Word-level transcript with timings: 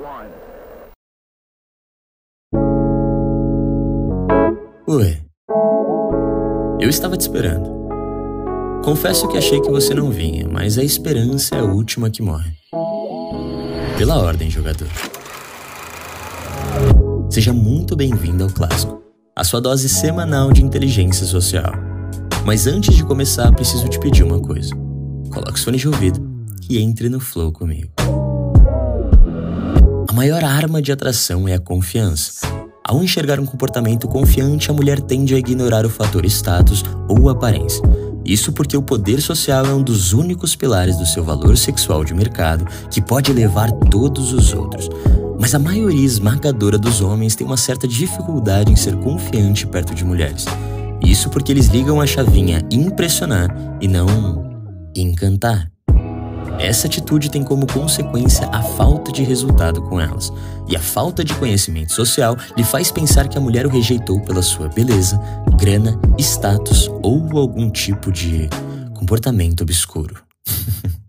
one. 0.00 0.30
Oi. 4.86 5.22
Eu 6.80 6.88
estava 6.88 7.16
te 7.16 7.20
esperando. 7.20 7.78
Confesso 8.82 9.28
que 9.28 9.36
achei 9.36 9.60
que 9.60 9.70
você 9.70 9.94
não 9.94 10.10
vinha, 10.10 10.48
mas 10.48 10.78
a 10.78 10.82
esperança 10.82 11.54
é 11.54 11.60
a 11.60 11.64
última 11.64 12.08
que 12.08 12.22
morre. 12.22 12.50
Pela 13.98 14.18
ordem, 14.18 14.50
jogador. 14.50 14.88
Seja 17.28 17.52
muito 17.52 17.94
bem-vindo 17.94 18.42
ao 18.42 18.50
Clássico, 18.50 19.02
a 19.36 19.44
sua 19.44 19.60
dose 19.60 19.88
semanal 19.88 20.50
de 20.50 20.64
inteligência 20.64 21.26
social. 21.26 21.72
Mas 22.44 22.66
antes 22.66 22.96
de 22.96 23.04
começar, 23.04 23.52
preciso 23.52 23.88
te 23.88 24.00
pedir 24.00 24.24
uma 24.24 24.40
coisa. 24.40 24.74
Coloque 25.30 25.54
os 25.54 25.62
fones 25.62 25.82
de 25.82 25.88
ouvido 25.88 26.20
e 26.68 26.78
entre 26.78 27.08
no 27.10 27.20
flow 27.20 27.52
comigo. 27.52 27.92
Maior 30.20 30.44
arma 30.44 30.82
de 30.82 30.92
atração 30.92 31.48
é 31.48 31.54
a 31.54 31.58
confiança. 31.58 32.46
Ao 32.86 33.02
enxergar 33.02 33.40
um 33.40 33.46
comportamento 33.46 34.06
confiante, 34.06 34.70
a 34.70 34.74
mulher 34.74 35.00
tende 35.00 35.34
a 35.34 35.38
ignorar 35.38 35.86
o 35.86 35.88
fator 35.88 36.26
status 36.26 36.84
ou 37.08 37.30
aparência. 37.30 37.80
Isso 38.22 38.52
porque 38.52 38.76
o 38.76 38.82
poder 38.82 39.22
social 39.22 39.64
é 39.64 39.72
um 39.72 39.82
dos 39.82 40.12
únicos 40.12 40.54
pilares 40.54 40.98
do 40.98 41.06
seu 41.06 41.24
valor 41.24 41.56
sexual 41.56 42.04
de 42.04 42.12
mercado 42.12 42.66
que 42.90 43.00
pode 43.00 43.30
elevar 43.30 43.72
todos 43.90 44.34
os 44.34 44.52
outros. 44.52 44.90
Mas 45.40 45.54
a 45.54 45.58
maioria 45.58 46.04
esmagadora 46.04 46.76
dos 46.76 47.00
homens 47.00 47.34
tem 47.34 47.46
uma 47.46 47.56
certa 47.56 47.88
dificuldade 47.88 48.70
em 48.70 48.76
ser 48.76 48.96
confiante 48.96 49.66
perto 49.66 49.94
de 49.94 50.04
mulheres. 50.04 50.44
Isso 51.02 51.30
porque 51.30 51.50
eles 51.50 51.68
ligam 51.68 51.98
a 51.98 52.06
chavinha 52.06 52.60
impressionar 52.70 53.48
e 53.80 53.88
não 53.88 54.06
encantar. 54.94 55.70
Essa 56.58 56.86
atitude 56.86 57.30
tem 57.30 57.42
como 57.42 57.66
consequência 57.66 58.48
a 58.52 58.62
falta 58.62 59.10
de 59.12 59.22
resultado 59.22 59.82
com 59.82 60.00
elas, 60.00 60.32
e 60.68 60.76
a 60.76 60.80
falta 60.80 61.24
de 61.24 61.34
conhecimento 61.34 61.92
social 61.92 62.36
lhe 62.56 62.64
faz 62.64 62.90
pensar 62.90 63.28
que 63.28 63.38
a 63.38 63.40
mulher 63.40 63.66
o 63.66 63.70
rejeitou 63.70 64.20
pela 64.20 64.42
sua 64.42 64.68
beleza, 64.68 65.20
grana, 65.58 65.98
status 66.18 66.88
ou 67.02 67.38
algum 67.38 67.70
tipo 67.70 68.12
de 68.12 68.48
comportamento 68.94 69.62
obscuro. 69.62 70.22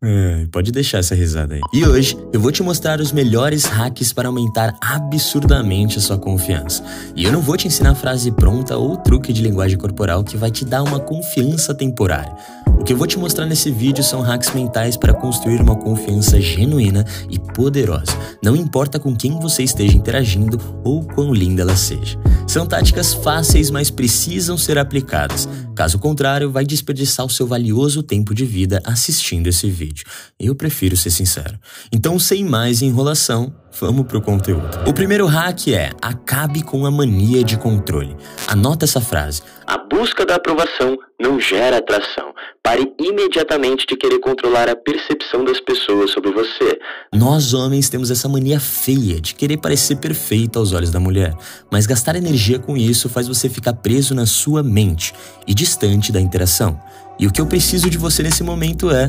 É, 0.00 0.46
pode 0.52 0.70
deixar 0.70 0.98
essa 0.98 1.12
risada 1.12 1.54
aí. 1.54 1.60
E 1.72 1.84
hoje 1.84 2.16
eu 2.32 2.40
vou 2.40 2.52
te 2.52 2.62
mostrar 2.62 3.00
os 3.00 3.10
melhores 3.10 3.64
hacks 3.64 4.12
para 4.12 4.28
aumentar 4.28 4.76
absurdamente 4.80 5.98
a 5.98 6.00
sua 6.00 6.16
confiança. 6.16 6.84
E 7.16 7.24
eu 7.24 7.32
não 7.32 7.40
vou 7.40 7.56
te 7.56 7.66
ensinar 7.66 7.96
frase 7.96 8.30
pronta 8.30 8.76
ou 8.76 8.96
truque 8.96 9.32
de 9.32 9.42
linguagem 9.42 9.76
corporal 9.76 10.22
que 10.22 10.36
vai 10.36 10.52
te 10.52 10.64
dar 10.64 10.84
uma 10.84 11.00
confiança 11.00 11.74
temporária. 11.74 12.32
O 12.78 12.84
que 12.84 12.92
eu 12.92 12.96
vou 12.96 13.06
te 13.06 13.18
mostrar 13.18 13.44
nesse 13.44 13.70
vídeo 13.70 14.04
são 14.04 14.20
hacks 14.20 14.54
mentais 14.54 14.96
para 14.96 15.12
construir 15.12 15.60
uma 15.60 15.74
confiança 15.74 16.40
genuína 16.40 17.04
e 17.28 17.38
poderosa, 17.38 18.16
não 18.42 18.54
importa 18.54 18.98
com 18.98 19.14
quem 19.14 19.38
você 19.40 19.62
esteja 19.64 19.96
interagindo 19.96 20.58
ou 20.84 21.04
quão 21.04 21.34
linda 21.34 21.62
ela 21.62 21.76
seja. 21.76 22.18
São 22.46 22.66
táticas 22.66 23.12
fáceis, 23.12 23.70
mas 23.70 23.90
precisam 23.90 24.56
ser 24.56 24.78
aplicadas. 24.78 25.48
Caso 25.74 25.98
contrário, 25.98 26.50
vai 26.50 26.64
desperdiçar 26.64 27.26
o 27.26 27.30
seu 27.30 27.46
valioso 27.46 28.02
tempo 28.02 28.34
de 28.34 28.46
vida 28.46 28.80
assistindo 28.84 29.48
esse 29.48 29.68
vídeo. 29.68 30.06
Eu 30.40 30.54
prefiro 30.54 30.96
ser 30.96 31.10
sincero. 31.10 31.58
Então, 31.92 32.18
sem 32.18 32.44
mais 32.44 32.80
enrolação, 32.80 33.52
vamos 33.80 34.06
pro 34.06 34.20
conteúdo. 34.20 34.78
O 34.86 34.92
primeiro 34.92 35.26
hack 35.26 35.68
é 35.68 35.90
acabe 36.00 36.62
com 36.62 36.84
a 36.86 36.90
mania 36.90 37.42
de 37.42 37.56
controle. 37.56 38.16
Anota 38.46 38.84
essa 38.84 39.00
frase. 39.00 39.42
A 39.66 39.78
busca 39.78 40.24
da 40.24 40.36
aprovação 40.36 40.96
não 41.20 41.40
gera 41.40 41.78
atração. 41.78 42.32
Pare 42.62 42.92
imediatamente 42.98 43.86
de 43.86 43.96
querer 43.96 44.18
controlar 44.20 44.68
a 44.68 44.76
percepção 44.76 45.44
das 45.44 45.60
pessoas 45.60 46.10
sobre 46.10 46.30
você. 46.30 46.78
Nós 47.12 47.54
homens 47.54 47.88
temos 47.88 48.10
essa 48.10 48.28
mania 48.28 48.60
feia 48.60 49.20
de 49.20 49.34
querer 49.34 49.58
parecer 49.58 49.96
perfeito 49.96 50.58
aos 50.58 50.72
olhos 50.72 50.90
da 50.90 51.00
mulher, 51.00 51.34
mas 51.70 51.86
gastar 51.86 52.16
energia 52.16 52.58
com 52.58 52.76
isso 52.76 53.08
faz 53.08 53.26
você 53.26 53.48
ficar 53.48 53.74
preso 53.74 54.14
na 54.14 54.26
sua 54.26 54.62
mente 54.62 55.12
e 55.46 55.54
distante 55.54 56.12
da 56.12 56.20
interação. 56.20 56.80
E 57.18 57.26
o 57.26 57.32
que 57.32 57.40
eu 57.40 57.46
preciso 57.46 57.90
de 57.90 57.98
você 57.98 58.22
nesse 58.22 58.42
momento 58.42 58.90
é 58.90 59.08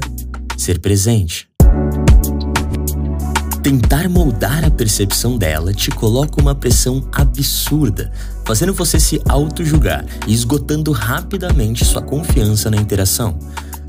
ser 0.58 0.80
presente. 0.80 1.48
Tentar 3.62 4.08
moldar 4.08 4.64
a 4.64 4.72
percepção 4.72 5.38
dela 5.38 5.74
te 5.74 5.92
coloca 5.92 6.42
uma 6.42 6.56
pressão 6.56 7.06
absurda, 7.12 8.10
fazendo 8.46 8.74
você 8.74 9.00
se 9.00 9.22
auto-julgar 9.28 10.06
e 10.26 10.34
esgotando 10.34 10.94
rapidamente 10.94 11.84
sua 11.84 12.02
confiança 12.02 12.72
na 12.72 12.78
interação. 12.78 13.38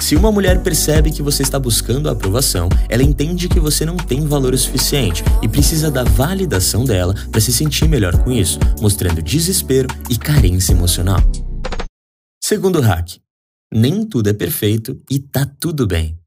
Se 0.00 0.16
uma 0.16 0.32
mulher 0.32 0.62
percebe 0.62 1.12
que 1.12 1.22
você 1.22 1.42
está 1.42 1.58
buscando 1.58 2.08
a 2.08 2.12
aprovação, 2.12 2.68
ela 2.88 3.02
entende 3.02 3.48
que 3.48 3.60
você 3.60 3.84
não 3.84 3.96
tem 3.96 4.26
valor 4.26 4.58
suficiente 4.58 5.22
e 5.40 5.48
precisa 5.48 5.88
da 5.88 6.02
validação 6.02 6.84
dela 6.84 7.14
para 7.30 7.40
se 7.40 7.52
sentir 7.52 7.88
melhor 7.88 8.16
com 8.24 8.32
isso, 8.32 8.58
mostrando 8.80 9.22
desespero 9.22 9.88
e 10.08 10.16
carência 10.16 10.72
emocional. 10.72 11.20
Segundo 12.42 12.80
hack: 12.80 13.18
nem 13.72 14.04
tudo 14.04 14.30
é 14.30 14.32
perfeito 14.32 15.00
e 15.08 15.20
tá 15.20 15.46
tudo 15.60 15.86
bem. 15.86 16.19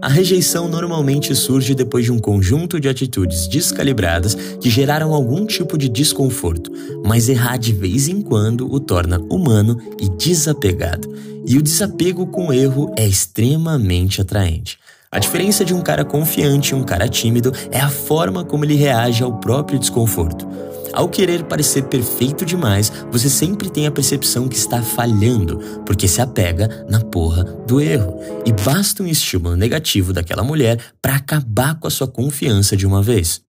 A 0.00 0.08
rejeição 0.08 0.68
normalmente 0.68 1.34
surge 1.34 1.74
depois 1.74 2.04
de 2.04 2.12
um 2.12 2.20
conjunto 2.20 2.78
de 2.78 2.88
atitudes 2.88 3.48
descalibradas 3.48 4.36
que 4.60 4.70
geraram 4.70 5.12
algum 5.12 5.44
tipo 5.44 5.76
de 5.76 5.88
desconforto, 5.88 6.70
mas 7.04 7.28
errar 7.28 7.56
de 7.56 7.72
vez 7.72 8.06
em 8.06 8.22
quando 8.22 8.72
o 8.72 8.78
torna 8.78 9.18
humano 9.18 9.76
e 10.00 10.08
desapegado. 10.08 11.12
E 11.44 11.58
o 11.58 11.62
desapego 11.62 12.28
com 12.28 12.48
o 12.48 12.52
erro 12.52 12.94
é 12.96 13.04
extremamente 13.04 14.20
atraente. 14.20 14.78
A 15.10 15.18
diferença 15.18 15.64
de 15.64 15.74
um 15.74 15.80
cara 15.80 16.04
confiante 16.04 16.70
e 16.70 16.74
um 16.76 16.84
cara 16.84 17.08
tímido 17.08 17.52
é 17.72 17.80
a 17.80 17.90
forma 17.90 18.44
como 18.44 18.64
ele 18.64 18.76
reage 18.76 19.24
ao 19.24 19.40
próprio 19.40 19.80
desconforto. 19.80 20.46
Ao 20.92 21.08
querer 21.08 21.44
parecer 21.44 21.82
perfeito 21.84 22.44
demais, 22.44 22.92
você 23.10 23.28
sempre 23.28 23.70
tem 23.70 23.86
a 23.86 23.90
percepção 23.90 24.48
que 24.48 24.56
está 24.56 24.82
falhando, 24.82 25.58
porque 25.84 26.08
se 26.08 26.20
apega 26.20 26.86
na 26.88 27.00
porra 27.00 27.44
do 27.66 27.80
erro. 27.80 28.18
E 28.44 28.52
basta 28.52 29.02
um 29.02 29.06
estímulo 29.06 29.56
negativo 29.56 30.12
daquela 30.12 30.42
mulher 30.42 30.78
para 31.00 31.16
acabar 31.16 31.78
com 31.78 31.86
a 31.86 31.90
sua 31.90 32.08
confiança 32.08 32.76
de 32.76 32.86
uma 32.86 33.02
vez. 33.02 33.40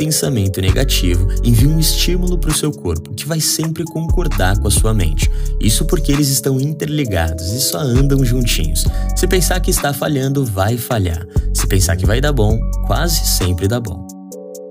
Pensamento 0.00 0.62
negativo 0.62 1.28
envia 1.44 1.68
um 1.68 1.78
estímulo 1.78 2.38
para 2.38 2.48
o 2.48 2.54
seu 2.54 2.72
corpo 2.72 3.12
que 3.12 3.26
vai 3.26 3.38
sempre 3.38 3.84
concordar 3.84 4.58
com 4.58 4.66
a 4.66 4.70
sua 4.70 4.94
mente. 4.94 5.30
Isso 5.60 5.84
porque 5.84 6.10
eles 6.10 6.30
estão 6.30 6.58
interligados 6.58 7.52
e 7.52 7.60
só 7.60 7.80
andam 7.80 8.24
juntinhos. 8.24 8.86
Se 9.14 9.26
pensar 9.26 9.60
que 9.60 9.70
está 9.70 9.92
falhando, 9.92 10.42
vai 10.42 10.78
falhar. 10.78 11.26
Se 11.52 11.66
pensar 11.66 11.98
que 11.98 12.06
vai 12.06 12.18
dar 12.18 12.32
bom, 12.32 12.58
quase 12.86 13.26
sempre 13.26 13.68
dá 13.68 13.78
bom. 13.78 14.06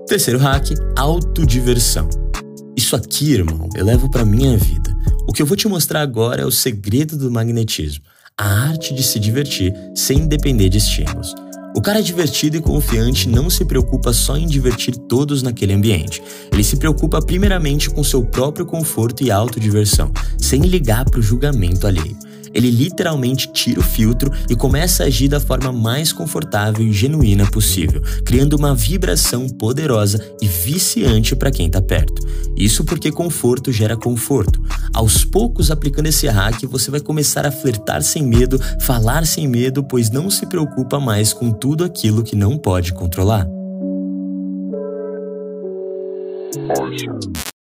Terceiro 0.08 0.40
hack: 0.40 0.66
autodiversão. 0.96 2.10
Isso 2.76 2.96
aqui, 2.96 3.32
irmão, 3.32 3.68
eu 3.76 3.84
levo 3.84 4.10
para 4.10 4.24
minha 4.24 4.58
vida. 4.58 4.92
O 5.28 5.32
que 5.32 5.40
eu 5.40 5.46
vou 5.46 5.56
te 5.56 5.68
mostrar 5.68 6.00
agora 6.00 6.42
é 6.42 6.44
o 6.44 6.50
segredo 6.50 7.16
do 7.16 7.30
magnetismo, 7.30 8.02
a 8.36 8.48
arte 8.64 8.92
de 8.92 9.04
se 9.04 9.20
divertir 9.20 9.72
sem 9.94 10.26
depender 10.26 10.68
de 10.68 10.78
estímulos. 10.78 11.36
O 11.74 11.80
cara 11.80 12.02
divertido 12.02 12.56
e 12.56 12.60
confiante 12.60 13.28
não 13.28 13.48
se 13.48 13.64
preocupa 13.64 14.12
só 14.12 14.36
em 14.36 14.46
divertir 14.46 14.96
todos 14.96 15.40
naquele 15.40 15.72
ambiente. 15.72 16.20
Ele 16.52 16.64
se 16.64 16.76
preocupa 16.76 17.22
primeiramente 17.22 17.88
com 17.88 18.02
seu 18.02 18.24
próprio 18.24 18.66
conforto 18.66 19.22
e 19.22 19.30
autodiversão, 19.30 20.12
sem 20.36 20.62
ligar 20.62 21.04
para 21.08 21.20
o 21.20 21.22
julgamento 21.22 21.86
alheio. 21.86 22.16
Ele 22.52 22.70
literalmente 22.70 23.52
tira 23.52 23.80
o 23.80 23.82
filtro 23.82 24.32
e 24.48 24.56
começa 24.56 25.02
a 25.02 25.06
agir 25.06 25.28
da 25.28 25.40
forma 25.40 25.72
mais 25.72 26.12
confortável 26.12 26.84
e 26.84 26.92
genuína 26.92 27.48
possível, 27.50 28.02
criando 28.24 28.54
uma 28.54 28.74
vibração 28.74 29.48
poderosa 29.48 30.20
e 30.40 30.46
viciante 30.46 31.36
para 31.36 31.50
quem 31.50 31.66
está 31.66 31.80
perto. 31.80 32.26
Isso 32.56 32.84
porque 32.84 33.12
conforto 33.12 33.72
gera 33.72 33.96
conforto. 33.96 34.60
Aos 34.92 35.24
poucos, 35.24 35.70
aplicando 35.70 36.06
esse 36.06 36.26
hack, 36.26 36.64
você 36.66 36.90
vai 36.90 37.00
começar 37.00 37.46
a 37.46 37.52
flertar 37.52 38.02
sem 38.02 38.22
medo, 38.22 38.60
falar 38.80 39.26
sem 39.26 39.46
medo, 39.46 39.84
pois 39.84 40.10
não 40.10 40.28
se 40.28 40.46
preocupa 40.46 40.98
mais 40.98 41.32
com 41.32 41.52
tudo 41.52 41.84
aquilo 41.84 42.22
que 42.22 42.34
não 42.34 42.58
pode 42.58 42.92
controlar. 42.92 43.46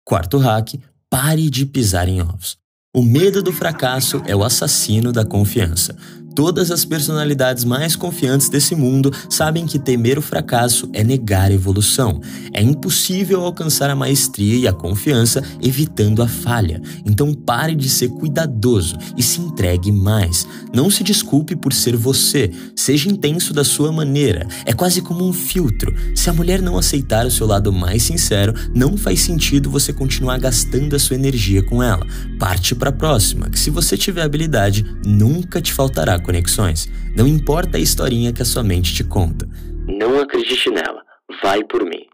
Quarto 0.05 0.39
hack: 0.39 0.75
pare 1.09 1.51
de 1.51 1.67
pisar 1.67 2.09
em 2.09 2.23
ovos. 2.23 2.57
O 2.93 3.05
medo 3.05 3.41
do 3.41 3.53
fracasso 3.53 4.21
é 4.27 4.35
o 4.35 4.43
assassino 4.43 5.13
da 5.13 5.25
confiança. 5.25 5.97
Todas 6.35 6.71
as 6.71 6.85
personalidades 6.85 7.65
mais 7.65 7.97
confiantes 7.97 8.49
desse 8.49 8.75
mundo 8.75 9.13
sabem 9.29 9.67
que 9.67 9.79
temer 9.79 10.19
o 10.19 10.23
fracasso 10.23 10.89
é 10.93 11.03
negar 11.03 11.51
a 11.51 11.55
evolução. 11.55 12.21
É 12.53 12.63
impossível 12.63 13.45
alcançar 13.45 13.91
a 13.91 13.97
maestria 13.97 14.57
e 14.57 14.69
a 14.69 14.73
confiança 14.73 15.43
evitando 15.61 16.23
a 16.23 16.29
falha. 16.29 16.81
Então 17.05 17.35
pare 17.35 17.75
de 17.75 17.89
ser 17.89 18.09
cuidadoso 18.11 18.97
e 19.17 19.23
se 19.23 19.41
entregue 19.41 19.91
mais. 19.91 20.47
Não 20.73 20.89
se 20.89 21.03
desculpe 21.03 21.57
por 21.57 21.73
ser 21.73 21.97
você. 21.97 22.51
Seja 22.77 23.11
intenso 23.11 23.53
da 23.53 23.65
sua 23.65 23.91
maneira. 23.91 24.47
É 24.65 24.73
quase 24.73 25.03
como 25.03 25.27
um 25.27 25.33
filtro. 25.33 25.95
Se 26.15 26.31
a 26.31 26.33
mulher 26.33 26.63
não 26.63 26.79
aceitar 26.79 27.27
o 27.27 27.31
seu 27.31 27.47
lado 27.47 27.73
mais 27.73 28.05
sincero, 28.05 28.55
não 28.75 28.97
faz 28.97 29.21
sentido 29.21 29.71
você 29.71 29.93
continuar 29.93 30.39
gastando 30.39 30.95
a 30.95 30.99
sua 30.99 31.17
energia 31.17 31.63
com 31.63 31.83
ela. 31.83 32.07
Parte 32.39 32.75
para 32.75 32.91
a 32.91 32.93
próxima, 32.93 33.51
que 33.51 33.59
se 33.59 33.71
você 33.71 33.97
tiver 33.97 34.23
habilidade, 34.23 34.85
nunca 35.05 35.61
te 35.61 35.73
faltará 35.73 36.21
conexões. 36.31 36.89
Não 37.17 37.27
importa 37.27 37.77
a 37.77 37.81
historinha 37.81 38.33
que 38.33 38.41
a 38.41 38.45
sua 38.45 38.63
mente 38.63 38.95
te 38.95 39.03
conta. 39.03 39.49
Não 39.89 40.21
acredite 40.21 40.71
nela. 40.71 41.03
Vai 41.43 41.65
por 41.65 41.85
mim. 41.85 42.07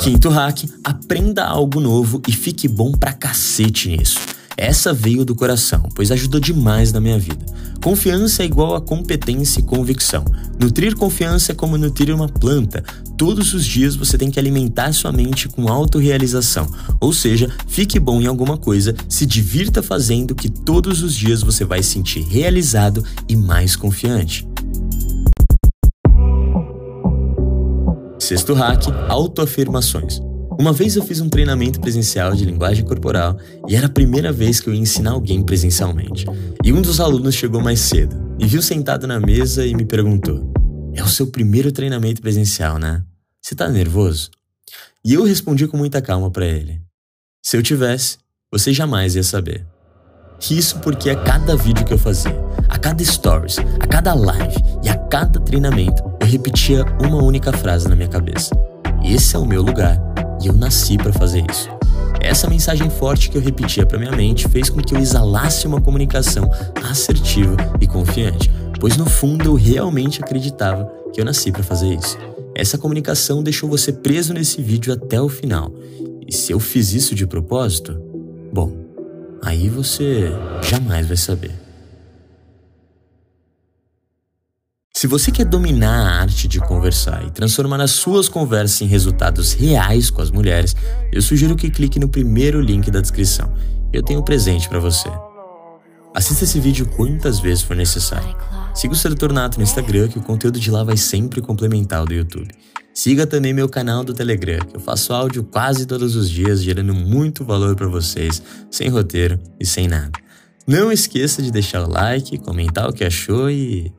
Quinto 0.00 0.28
hack: 0.28 0.64
aprenda 0.84 1.44
algo 1.44 1.80
novo 1.80 2.22
e 2.28 2.32
fique 2.32 2.68
bom 2.68 2.92
pra 2.92 3.12
cacete 3.12 3.88
nisso. 3.88 4.35
Essa 4.56 4.94
veio 4.94 5.22
do 5.22 5.34
coração, 5.34 5.86
pois 5.94 6.10
ajudou 6.10 6.40
demais 6.40 6.90
na 6.90 6.98
minha 6.98 7.18
vida. 7.18 7.44
Confiança 7.82 8.42
é 8.42 8.46
igual 8.46 8.74
a 8.74 8.80
competência 8.80 9.60
e 9.60 9.62
convicção. 9.62 10.24
Nutrir 10.58 10.96
confiança 10.96 11.52
é 11.52 11.54
como 11.54 11.76
nutrir 11.76 12.14
uma 12.14 12.26
planta. 12.26 12.82
Todos 13.18 13.52
os 13.52 13.66
dias 13.66 13.94
você 13.94 14.16
tem 14.16 14.30
que 14.30 14.38
alimentar 14.38 14.92
sua 14.94 15.12
mente 15.12 15.46
com 15.46 15.68
autorrealização. 15.68 16.66
Ou 16.98 17.12
seja, 17.12 17.50
fique 17.68 18.00
bom 18.00 18.20
em 18.22 18.26
alguma 18.26 18.56
coisa, 18.56 18.94
se 19.08 19.26
divirta 19.26 19.82
fazendo 19.82 20.34
que 20.34 20.48
todos 20.48 21.02
os 21.02 21.14
dias 21.14 21.42
você 21.42 21.62
vai 21.62 21.82
se 21.82 21.90
sentir 21.90 22.22
realizado 22.22 23.04
e 23.28 23.36
mais 23.36 23.76
confiante. 23.76 24.48
Sexto 28.18 28.54
hack: 28.54 28.86
autoafirmações. 29.08 30.20
Uma 30.58 30.72
vez 30.72 30.96
eu 30.96 31.04
fiz 31.04 31.20
um 31.20 31.28
treinamento 31.28 31.78
presencial 31.78 32.34
de 32.34 32.46
linguagem 32.46 32.82
corporal 32.82 33.36
e 33.68 33.76
era 33.76 33.86
a 33.86 33.90
primeira 33.90 34.32
vez 34.32 34.58
que 34.58 34.70
eu 34.70 34.74
ia 34.74 34.80
ensinar 34.80 35.10
alguém 35.10 35.42
presencialmente. 35.42 36.24
E 36.64 36.72
um 36.72 36.80
dos 36.80 36.98
alunos 36.98 37.34
chegou 37.34 37.60
mais 37.60 37.78
cedo 37.80 38.16
e 38.38 38.46
viu 38.46 38.62
sentado 38.62 39.06
na 39.06 39.20
mesa 39.20 39.66
e 39.66 39.74
me 39.74 39.84
perguntou: 39.84 40.50
É 40.94 41.02
o 41.02 41.08
seu 41.08 41.26
primeiro 41.26 41.70
treinamento 41.70 42.22
presencial, 42.22 42.78
né? 42.78 43.04
Você 43.42 43.54
tá 43.54 43.68
nervoso? 43.68 44.30
E 45.04 45.12
eu 45.12 45.24
respondi 45.24 45.68
com 45.68 45.76
muita 45.76 46.00
calma 46.00 46.30
para 46.30 46.46
ele: 46.46 46.80
Se 47.42 47.54
eu 47.56 47.62
tivesse, 47.62 48.16
você 48.50 48.72
jamais 48.72 49.14
ia 49.14 49.22
saber. 49.22 49.66
Isso 50.50 50.78
porque 50.80 51.10
a 51.10 51.16
cada 51.16 51.54
vídeo 51.54 51.84
que 51.84 51.92
eu 51.92 51.98
fazia, 51.98 52.34
a 52.68 52.78
cada 52.78 53.04
stories, 53.04 53.58
a 53.58 53.86
cada 53.86 54.14
live 54.14 54.56
e 54.82 54.88
a 54.88 54.96
cada 54.96 55.38
treinamento, 55.38 56.02
eu 56.20 56.26
repetia 56.26 56.82
uma 56.98 57.22
única 57.22 57.52
frase 57.52 57.86
na 57.88 57.94
minha 57.94 58.08
cabeça: 58.08 58.54
Esse 59.04 59.36
é 59.36 59.38
o 59.38 59.44
meu 59.44 59.60
lugar 59.60 60.05
eu 60.46 60.52
nasci 60.54 60.96
para 60.96 61.12
fazer 61.12 61.44
isso. 61.50 61.68
Essa 62.20 62.48
mensagem 62.48 62.90
forte 62.90 63.30
que 63.30 63.36
eu 63.36 63.42
repetia 63.42 63.86
para 63.86 63.98
minha 63.98 64.12
mente 64.12 64.48
fez 64.48 64.68
com 64.68 64.80
que 64.80 64.94
eu 64.94 64.98
exalasse 64.98 65.66
uma 65.66 65.80
comunicação 65.80 66.50
assertiva 66.82 67.56
e 67.80 67.86
confiante, 67.86 68.50
pois 68.80 68.96
no 68.96 69.06
fundo 69.06 69.44
eu 69.44 69.54
realmente 69.54 70.22
acreditava 70.22 70.90
que 71.12 71.20
eu 71.20 71.24
nasci 71.24 71.52
para 71.52 71.62
fazer 71.62 71.94
isso. 71.94 72.18
Essa 72.54 72.78
comunicação 72.78 73.42
deixou 73.42 73.68
você 73.68 73.92
preso 73.92 74.32
nesse 74.32 74.62
vídeo 74.62 74.92
até 74.92 75.20
o 75.20 75.28
final. 75.28 75.72
E 76.26 76.34
se 76.34 76.52
eu 76.52 76.58
fiz 76.58 76.92
isso 76.94 77.14
de 77.14 77.26
propósito? 77.26 78.00
Bom, 78.52 78.72
aí 79.42 79.68
você 79.68 80.32
jamais 80.62 81.06
vai 81.06 81.16
saber. 81.16 81.65
Se 84.96 85.06
você 85.06 85.30
quer 85.30 85.44
dominar 85.44 85.94
a 85.94 86.20
arte 86.22 86.48
de 86.48 86.58
conversar 86.58 87.22
e 87.26 87.30
transformar 87.30 87.82
as 87.82 87.90
suas 87.90 88.30
conversas 88.30 88.80
em 88.80 88.86
resultados 88.86 89.52
reais 89.52 90.08
com 90.08 90.22
as 90.22 90.30
mulheres, 90.30 90.74
eu 91.12 91.20
sugiro 91.20 91.54
que 91.54 91.68
clique 91.68 92.00
no 92.00 92.08
primeiro 92.08 92.62
link 92.62 92.90
da 92.90 93.02
descrição. 93.02 93.52
Eu 93.92 94.02
tenho 94.02 94.20
um 94.20 94.22
presente 94.22 94.66
para 94.70 94.78
você. 94.78 95.10
Assista 96.14 96.44
esse 96.44 96.58
vídeo 96.58 96.88
quantas 96.96 97.38
vezes 97.38 97.62
for 97.62 97.76
necessário. 97.76 98.34
Siga 98.74 98.94
o 98.94 98.96
Sedutor 98.96 99.34
Nato 99.34 99.58
no 99.58 99.64
Instagram, 99.64 100.08
que 100.08 100.18
o 100.18 100.22
conteúdo 100.22 100.58
de 100.58 100.70
lá 100.70 100.82
vai 100.82 100.96
sempre 100.96 101.42
complementar 101.42 102.02
o 102.02 102.06
do 102.06 102.14
YouTube. 102.14 102.48
Siga 102.94 103.26
também 103.26 103.52
meu 103.52 103.68
canal 103.68 104.02
do 104.02 104.14
Telegram, 104.14 104.64
que 104.64 104.76
eu 104.76 104.80
faço 104.80 105.12
áudio 105.12 105.44
quase 105.44 105.84
todos 105.84 106.16
os 106.16 106.30
dias, 106.30 106.62
gerando 106.62 106.94
muito 106.94 107.44
valor 107.44 107.76
para 107.76 107.86
vocês, 107.86 108.42
sem 108.70 108.88
roteiro 108.88 109.38
e 109.60 109.66
sem 109.66 109.88
nada. 109.88 110.12
Não 110.66 110.90
esqueça 110.90 111.42
de 111.42 111.50
deixar 111.50 111.86
o 111.86 111.90
like, 111.90 112.38
comentar 112.38 112.88
o 112.88 112.94
que 112.94 113.04
achou 113.04 113.50
e 113.50 113.92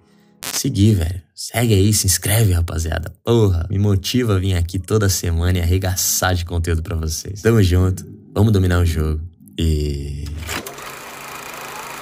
seguir, 0.54 0.96
velho. 0.96 1.22
Segue 1.34 1.74
aí, 1.74 1.94
se 1.94 2.08
inscreve, 2.08 2.54
rapaziada. 2.54 3.14
Porra, 3.24 3.68
me 3.70 3.78
motiva 3.78 4.36
a 4.36 4.40
vir 4.40 4.56
aqui 4.56 4.80
toda 4.80 5.08
semana 5.10 5.58
e 5.58 5.62
arregaçar 5.62 6.36
de 6.36 6.46
conteúdo 6.46 6.82
para 6.82 6.96
vocês. 6.96 7.42
Tamo 7.42 7.62
junto, 7.62 8.06
vamos 8.34 8.52
dominar 8.52 8.80
o 8.80 8.86
jogo. 8.86 9.22
E. 9.58 10.26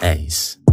É 0.02 0.16
isso. 0.18 0.65